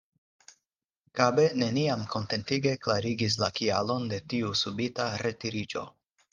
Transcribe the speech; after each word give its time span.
Kabe 1.19 1.45
neniam 1.63 2.07
kontentige 2.15 2.73
klarigis 2.87 3.37
la 3.45 3.53
kialon 3.61 4.11
de 4.15 4.23
tiu 4.33 4.59
subita 4.65 5.09
retiriĝo. 5.27 5.89